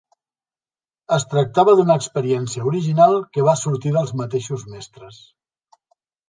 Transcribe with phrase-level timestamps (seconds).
[1.17, 5.21] Es tractava d’una experiència original que va sorgir dels mateixos mestres.